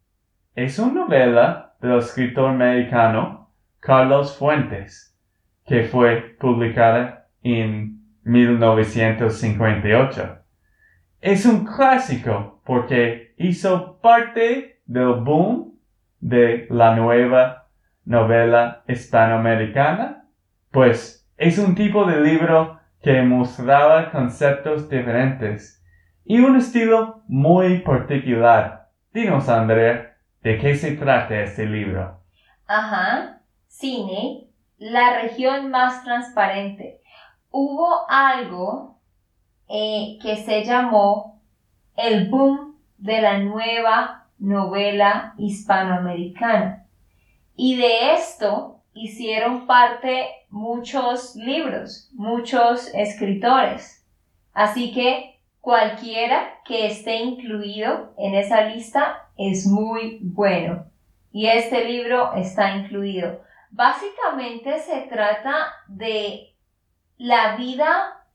Es 0.56 0.80
una 0.80 1.04
novela 1.04 1.76
del 1.82 2.00
escritor 2.00 2.54
mexicano 2.54 3.52
Carlos 3.80 4.36
Fuentes, 4.38 5.07
que 5.68 5.84
fue 5.84 6.36
publicada 6.40 7.28
en 7.44 8.02
1958. 8.24 10.40
Es 11.22 11.46
un 11.46 11.66
clásico 11.66 12.62
porque 12.66 13.36
hizo 13.38 14.00
parte 14.02 14.82
del 14.86 15.14
boom 15.16 15.78
de 16.20 16.68
la 16.70 16.96
nueva 16.96 17.68
novela 18.06 18.84
hispanoamericana, 18.88 20.26
pues 20.72 21.30
es 21.38 21.60
un 21.60 21.76
tipo 21.76 22.06
de 22.06 22.22
libro 22.22 22.80
que 23.02 23.22
mostraba 23.22 24.10
conceptos 24.12 24.90
diferentes 24.90 25.84
y 26.24 26.40
un 26.40 26.56
estilo 26.56 27.24
muy 27.28 27.80
particular. 27.80 28.88
Dinos, 29.14 29.50
Andrea, 29.50 30.16
¿de 30.42 30.58
qué 30.58 30.76
se 30.76 30.94
trata 30.94 31.42
este 31.42 31.66
libro? 31.66 32.22
Ajá, 32.66 33.42
cine, 33.68 34.47
la 34.78 35.22
región 35.22 35.70
más 35.72 36.04
transparente. 36.04 37.02
Hubo 37.52 38.10
algo 38.10 38.98
eh, 39.68 40.18
que 40.22 40.38
se 40.38 40.64
llamó 40.64 41.42
el 41.96 42.30
boom 42.30 42.78
de 42.98 43.22
la 43.22 43.40
nueva 43.40 44.28
novela 44.38 45.34
hispanoamericana. 45.38 46.86
Y 47.56 47.76
de 47.76 48.14
esto 48.14 48.82
hicieron 48.94 49.66
parte 49.66 50.28
muchos 50.50 51.36
libros, 51.36 52.10
muchos 52.14 52.94
escritores. 52.94 54.06
Así 54.54 54.94
que 54.94 55.40
cualquiera 55.60 56.62
que 56.66 56.88
esté 56.88 57.18
incluido 57.18 58.14
en 58.18 58.36
esa 58.36 58.66
lista 58.66 59.30
es 59.38 59.66
muy 59.66 60.20
bueno. 60.22 60.86
Y 61.32 61.48
este 61.48 61.86
libro 61.86 62.34
está 62.34 62.76
incluido. 62.76 63.42
Básicamente 63.70 64.80
se 64.80 65.02
trata 65.02 65.74
de 65.88 66.54
la 67.18 67.56
vida 67.56 68.26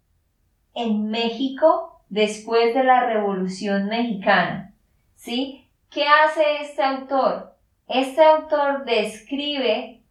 en 0.74 1.10
México 1.10 2.02
después 2.08 2.74
de 2.74 2.84
la 2.84 3.06
Revolución 3.06 3.86
Mexicana. 3.86 4.74
¿Sí? 5.16 5.62
¿qué 5.92 6.06
hace 6.06 6.62
este 6.62 6.82
autor? 6.82 7.54
Este 7.86 8.24
autor 8.24 8.84
describe 8.84 10.02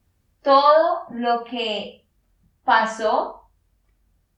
todo 0.44 1.04
lo 1.10 1.44
que 1.44 2.06
pasó 2.64 3.50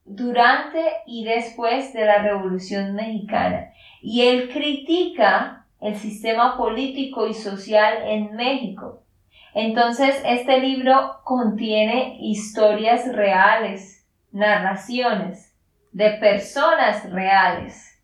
durante 0.04 0.82
y 1.06 1.24
después 1.24 1.92
de 1.92 2.04
la 2.04 2.22
Revolución 2.22 2.94
Mexicana. 2.94 3.72
Y 4.02 4.22
él 4.22 4.50
critica 4.50 5.66
el 5.80 5.96
sistema 5.96 6.56
político 6.56 7.26
y 7.26 7.34
social 7.34 8.02
en 8.06 8.34
México. 8.34 9.02
Entonces, 9.54 10.20
este 10.26 10.58
libro 10.58 11.20
contiene 11.22 12.16
historias 12.20 13.10
reales, 13.14 14.04
narraciones 14.32 15.54
de 15.92 16.10
personas 16.14 17.08
reales, 17.10 18.02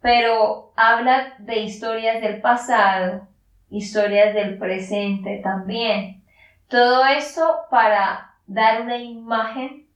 pero 0.00 0.72
habla 0.74 1.34
de 1.38 1.60
historias 1.60 2.20
del 2.20 2.40
pasado, 2.40 3.28
historias 3.70 4.34
del 4.34 4.58
presente 4.58 5.40
también. 5.44 6.24
Todo 6.68 7.06
esto 7.06 7.60
para 7.70 8.34
dar 8.48 8.82
una 8.82 8.98
imagen 8.98 9.86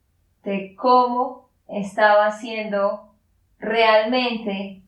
de 0.44 0.76
cómo 0.76 1.48
estaba 1.66 2.30
siendo 2.30 3.14
realmente 3.58 4.82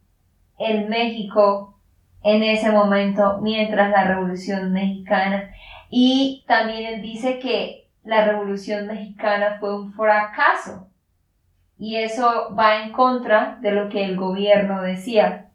el 0.58 0.88
México 0.88 1.80
en 2.22 2.42
ese 2.42 2.70
momento 2.70 3.38
mientras 3.40 3.90
la 3.90 4.04
Revolución 4.04 4.72
Mexicana. 4.72 5.50
Y 5.90 6.44
también 6.46 6.94
él 6.94 7.02
dice 7.02 7.38
que 7.38 7.88
la 8.04 8.24
Revolución 8.24 8.86
Mexicana 8.86 9.56
fue 9.60 9.74
un 9.74 9.92
fracaso. 9.92 10.88
Y 11.78 11.96
eso 11.96 12.54
va 12.58 12.82
en 12.82 12.92
contra 12.92 13.58
de 13.60 13.72
lo 13.72 13.88
que 13.88 14.04
el 14.04 14.16
gobierno 14.16 14.82
decía, 14.82 15.46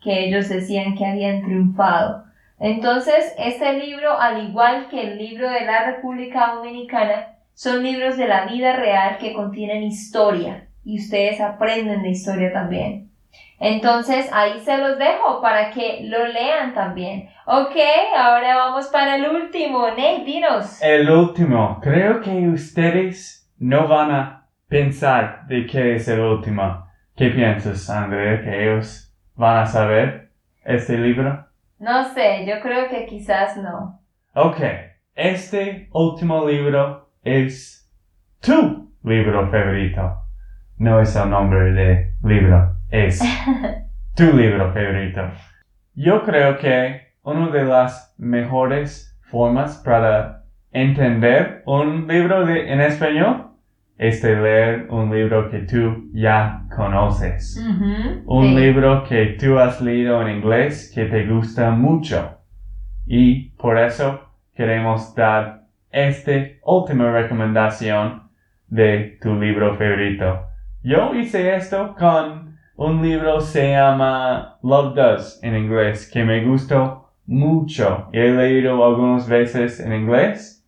que 0.00 0.26
ellos 0.26 0.48
decían 0.48 0.94
que 0.94 1.06
habían 1.06 1.42
triunfado. 1.42 2.24
Entonces, 2.60 3.34
este 3.38 3.72
libro, 3.74 4.18
al 4.18 4.48
igual 4.48 4.88
que 4.88 5.00
el 5.02 5.18
libro 5.18 5.50
de 5.50 5.64
la 5.64 5.84
República 5.86 6.54
Dominicana, 6.54 7.34
son 7.54 7.82
libros 7.82 8.16
de 8.16 8.28
la 8.28 8.46
vida 8.46 8.76
real 8.76 9.18
que 9.18 9.32
contienen 9.32 9.82
historia 9.82 10.68
y 10.84 11.00
ustedes 11.00 11.40
aprenden 11.40 12.02
de 12.02 12.10
historia 12.10 12.52
también. 12.52 13.07
Entonces 13.60 14.30
ahí 14.32 14.60
se 14.60 14.78
los 14.78 14.98
dejo 14.98 15.40
para 15.42 15.70
que 15.70 16.02
lo 16.04 16.26
lean 16.26 16.74
también. 16.74 17.28
Ok, 17.46 17.76
ahora 18.16 18.56
vamos 18.56 18.86
para 18.88 19.16
el 19.16 19.28
último. 19.28 19.88
Nate, 19.88 20.22
dinos. 20.24 20.80
El 20.82 21.10
último. 21.10 21.80
Creo 21.82 22.20
que 22.20 22.48
ustedes 22.48 23.50
no 23.58 23.88
van 23.88 24.10
a 24.12 24.46
pensar 24.68 25.46
de 25.46 25.66
qué 25.66 25.96
es 25.96 26.06
el 26.08 26.20
último. 26.20 26.86
¿Qué 27.16 27.30
piensas, 27.30 27.90
Andrea, 27.90 28.40
que 28.42 28.62
ellos 28.62 29.12
van 29.34 29.58
a 29.58 29.66
saber 29.66 30.30
este 30.64 30.96
libro? 30.96 31.46
No 31.80 32.04
sé, 32.12 32.46
yo 32.46 32.60
creo 32.60 32.88
que 32.88 33.06
quizás 33.06 33.56
no. 33.56 34.00
Ok, 34.34 34.60
este 35.14 35.88
último 35.92 36.46
libro 36.46 37.10
es 37.24 37.90
tu 38.40 38.92
libro 39.02 39.50
favorito. 39.50 40.22
No 40.76 41.00
es 41.00 41.16
el 41.16 41.30
nombre 41.30 41.72
de 41.72 42.14
libro, 42.22 42.76
es 42.90 43.20
tu 44.14 44.36
libro 44.36 44.72
favorito. 44.72 45.30
Yo 45.94 46.22
creo 46.24 46.58
que 46.58 47.08
una 47.22 47.48
de 47.48 47.64
las 47.64 48.14
mejores 48.18 49.18
formas 49.22 49.76
para 49.84 50.44
entender 50.72 51.62
un 51.66 52.06
libro 52.06 52.46
de, 52.46 52.72
en 52.72 52.80
español 52.80 53.48
es 53.98 54.22
de 54.22 54.36
leer 54.40 54.86
un 54.90 55.12
libro 55.14 55.50
que 55.50 55.60
tú 55.60 56.08
ya 56.12 56.62
conoces. 56.74 57.60
un 58.26 58.54
libro 58.54 59.02
que 59.04 59.36
tú 59.40 59.58
has 59.58 59.80
leído 59.80 60.22
en 60.22 60.36
inglés 60.36 60.92
que 60.94 61.06
te 61.06 61.26
gusta 61.26 61.70
mucho. 61.70 62.38
Y 63.06 63.50
por 63.56 63.76
eso 63.76 64.20
queremos 64.54 65.14
dar 65.14 65.64
esta 65.90 66.32
última 66.64 67.10
recomendación 67.10 68.22
de 68.68 69.18
tu 69.20 69.34
libro 69.34 69.76
favorito. 69.76 70.44
Yo 70.82 71.14
hice 71.14 71.56
esto 71.56 71.96
con 71.98 72.47
un 72.78 73.02
libro 73.02 73.40
se 73.40 73.72
llama 73.72 74.56
Love 74.62 74.94
Does 74.94 75.40
en 75.42 75.56
inglés 75.56 76.08
que 76.08 76.24
me 76.24 76.44
gustó 76.44 77.10
mucho. 77.26 78.08
He 78.12 78.30
leído 78.30 78.84
algunas 78.84 79.28
veces 79.28 79.80
en 79.80 79.92
inglés 79.92 80.64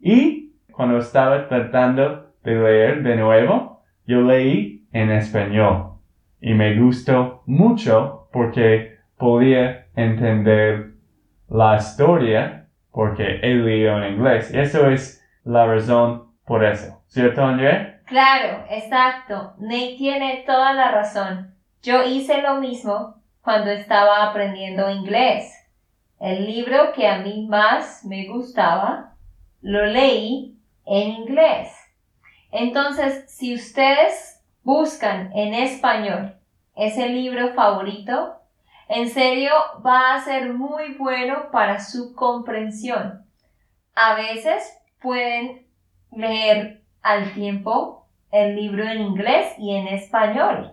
y 0.00 0.54
cuando 0.72 0.96
estaba 0.96 1.48
tratando 1.48 2.32
de 2.42 2.54
leer 2.54 3.02
de 3.02 3.16
nuevo, 3.16 3.82
yo 4.06 4.22
leí 4.22 4.86
en 4.90 5.10
español 5.10 5.98
y 6.40 6.54
me 6.54 6.80
gustó 6.80 7.42
mucho 7.44 8.28
porque 8.32 8.96
podía 9.18 9.88
entender 9.94 10.92
la 11.50 11.76
historia 11.76 12.68
porque 12.90 13.38
he 13.42 13.54
leído 13.56 14.02
en 14.02 14.14
inglés. 14.14 14.50
Y 14.54 14.60
eso 14.60 14.88
es 14.88 15.22
la 15.44 15.66
razón 15.66 16.22
por 16.46 16.64
eso. 16.64 17.02
¿Cierto, 17.06 17.44
André? 17.44 17.99
Claro, 18.10 18.64
exacto. 18.68 19.54
Nate 19.58 19.94
tiene 19.96 20.42
toda 20.44 20.72
la 20.72 20.90
razón. 20.90 21.54
Yo 21.80 22.02
hice 22.02 22.42
lo 22.42 22.56
mismo 22.56 23.14
cuando 23.40 23.70
estaba 23.70 24.28
aprendiendo 24.28 24.90
inglés. 24.90 25.54
El 26.18 26.44
libro 26.44 26.92
que 26.92 27.06
a 27.06 27.18
mí 27.18 27.46
más 27.48 28.04
me 28.04 28.26
gustaba, 28.26 29.14
lo 29.62 29.86
leí 29.86 30.58
en 30.86 31.10
inglés. 31.10 31.72
Entonces, 32.50 33.30
si 33.30 33.54
ustedes 33.54 34.42
buscan 34.64 35.30
en 35.32 35.54
español 35.54 36.34
ese 36.74 37.10
libro 37.10 37.54
favorito, 37.54 38.34
en 38.88 39.08
serio 39.08 39.52
va 39.86 40.16
a 40.16 40.20
ser 40.20 40.52
muy 40.52 40.94
bueno 40.94 41.48
para 41.52 41.78
su 41.78 42.12
comprensión. 42.16 43.24
A 43.94 44.14
veces 44.14 44.64
pueden 45.00 45.64
leer 46.10 46.82
al 47.02 47.32
tiempo 47.34 47.99
el 48.30 48.56
libro 48.56 48.84
en 48.84 49.00
inglés 49.00 49.54
y 49.58 49.74
en 49.74 49.88
español. 49.88 50.72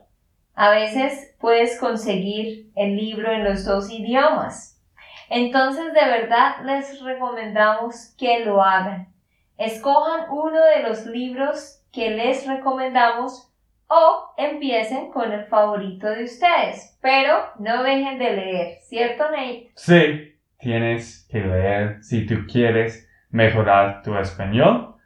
A 0.54 0.72
veces 0.72 1.36
puedes 1.40 1.80
conseguir 1.80 2.72
el 2.76 2.96
libro 2.96 3.32
en 3.32 3.44
los 3.44 3.66
dos 3.66 3.92
idiomas. 3.92 4.82
Entonces 5.30 5.94
de 5.94 6.06
verdad 6.06 6.56
les 6.64 7.02
recomendamos 7.02 8.16
que 8.18 8.46
lo 8.46 8.64
hagan. 8.64 9.14
Escojan 9.58 10.30
uno 10.32 10.60
de 10.66 10.84
los 10.88 11.06
libros 11.06 11.84
que 11.92 12.12
les 12.12 12.48
recomendamos 12.48 13.52
o 13.88 14.34
empiecen 14.38 15.12
con 15.12 15.32
el 15.32 15.46
favorito 15.46 16.08
de 16.08 16.26
ustedes, 16.26 16.98
pero 17.02 17.38
no 17.60 17.84
dejen 17.84 18.20
de 18.20 18.34
leer, 18.34 18.78
¿cierto 18.82 19.24
Nate? 19.32 19.72
Sí, 19.76 20.36
tienes 20.60 21.28
que 21.32 21.40
leer 21.40 22.04
si 22.04 22.26
tú 22.26 22.46
quieres 22.52 23.08
mejorar 23.30 24.02
tu 24.04 24.16
español 24.18 24.97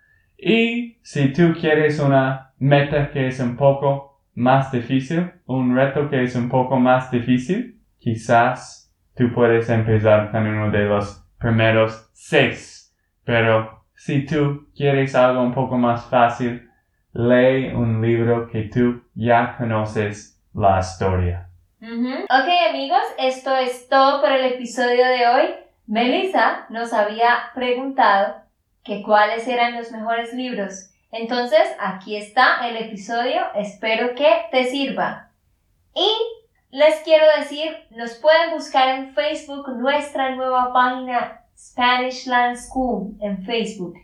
y 0.42 0.98
si 1.04 1.32
tú 1.32 1.54
quieres 1.54 2.00
una 2.00 2.54
meta 2.58 3.12
que 3.12 3.28
es 3.28 3.40
un 3.40 3.56
poco 3.56 4.20
más 4.34 4.72
difícil, 4.72 5.32
un 5.46 5.76
reto 5.76 6.10
que 6.10 6.24
es 6.24 6.36
un 6.36 6.50
poco 6.50 6.80
más 6.80 7.12
difícil, 7.12 7.80
quizás 8.00 8.92
tú 9.16 9.32
puedes 9.32 9.70
empezar 9.70 10.32
con 10.32 10.48
uno 10.48 10.72
de 10.72 10.86
los 10.86 11.24
primeros 11.38 12.10
seis, 12.14 12.92
pero 13.24 13.84
si 13.94 14.26
tú 14.26 14.68
quieres 14.76 15.14
algo 15.14 15.44
un 15.44 15.54
poco 15.54 15.78
más 15.78 16.06
fácil, 16.06 16.68
lee 17.14 17.72
un 17.76 18.02
libro 18.02 18.50
que 18.50 18.64
tú 18.64 19.04
ya 19.14 19.56
conoces 19.60 20.42
la 20.56 20.80
historia. 20.80 21.50
Ok 21.84 22.50
amigos, 22.68 23.04
esto 23.20 23.56
es 23.56 23.88
todo 23.90 24.22
por 24.22 24.32
el 24.32 24.54
episodio 24.54 25.06
de 25.06 25.28
hoy. 25.28 25.50
Melissa 25.86 26.66
nos 26.70 26.94
había 26.94 27.52
preguntado 27.54 28.41
que 28.84 29.02
cuáles 29.04 29.48
eran 29.48 29.78
los 29.78 29.92
mejores 29.92 30.34
libros. 30.34 30.90
Entonces, 31.12 31.62
aquí 31.80 32.16
está 32.16 32.68
el 32.68 32.78
episodio, 32.78 33.42
espero 33.56 34.16
que 34.16 34.30
te 34.52 34.66
sirva. 34.66 35.30
Y 35.94 36.10
les 36.72 37.02
quiero 37.02 37.26
decir, 37.38 37.70
nos 37.92 38.14
pueden 38.16 38.52
buscar 38.52 38.88
en 38.98 39.14
Facebook 39.14 39.68
nuestra 39.78 40.36
nueva 40.36 40.72
página 40.72 41.42
Spanish 41.58 42.28
Land 42.28 42.56
School 42.56 43.18
en 43.20 43.44
Facebook. 43.44 43.96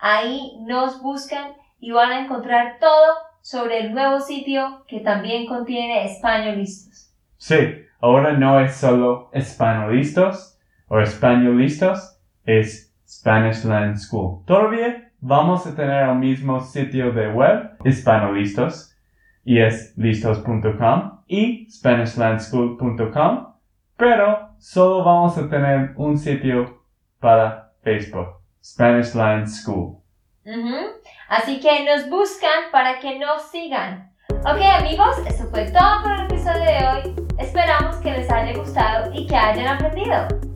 Ahí 0.00 0.58
nos 0.66 1.00
buscan 1.00 1.52
y 1.78 1.92
van 1.92 2.10
a 2.10 2.20
encontrar 2.24 2.78
todo 2.80 3.14
sobre 3.40 3.78
el 3.78 3.94
nuevo 3.94 4.20
sitio 4.20 4.84
que 4.88 5.00
también 5.00 5.46
contiene 5.46 6.04
españolistas. 6.04 7.14
Sí, 7.36 7.56
ahora 8.00 8.32
no 8.32 8.60
es 8.60 8.74
solo 8.74 9.30
españolistas 9.32 10.58
o 10.88 10.98
españolistas, 10.98 12.20
es 12.44 12.85
Spanish 13.06 13.64
Land 13.64 13.98
School. 13.98 14.44
Todavía 14.44 15.10
vamos 15.20 15.66
a 15.66 15.74
tener 15.74 16.08
el 16.08 16.16
mismo 16.16 16.60
sitio 16.60 17.12
de 17.12 17.28
web, 17.28 17.76
hispanolistos, 17.84 18.96
y 19.44 19.60
es 19.60 19.96
listos.com 19.96 21.20
y 21.28 21.70
SpanishLandSchool.com, 21.70 23.54
pero 23.96 24.50
solo 24.58 25.04
vamos 25.04 25.38
a 25.38 25.48
tener 25.48 25.92
un 25.96 26.18
sitio 26.18 26.82
para 27.20 27.72
Facebook, 27.82 28.40
Spanish 28.62 29.14
Land 29.14 29.46
School. 29.46 29.98
Así 31.28 31.60
que 31.60 31.84
nos 31.84 32.10
buscan 32.10 32.70
para 32.72 32.98
que 32.98 33.18
nos 33.18 33.50
sigan. 33.50 34.12
Ok 34.40 34.60
amigos, 34.62 35.16
eso 35.26 35.48
fue 35.50 35.70
todo 35.70 36.02
por 36.02 36.12
el 36.12 36.24
episodio 36.26 36.64
de 36.64 36.88
hoy. 36.88 37.26
Esperamos 37.38 37.96
que 37.96 38.12
les 38.12 38.30
haya 38.30 38.56
gustado 38.56 39.12
y 39.12 39.26
que 39.26 39.36
hayan 39.36 39.66
aprendido. 39.68 40.55